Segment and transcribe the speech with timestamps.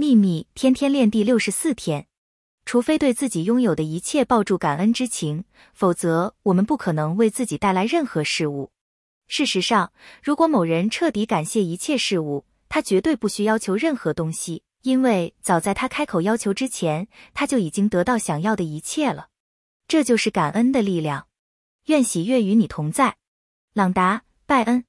[0.00, 2.06] 秘密天天练第六十四天。
[2.64, 8.70] 除非对自己拥有的一切抱住感恩之情否则我们不可能为自己带来任何事物。
[9.26, 9.92] 事实上
[10.22, 19.30] 如果某人彻底感谢一切事物他绝对不需要求任何东西因为早在他开口要求之前他就已经得到想要的一切了。
[19.88, 21.26] 这就是感恩的力量。
[21.86, 23.16] 愿喜悦与你同在。
[23.74, 24.84] 朗达拜恩。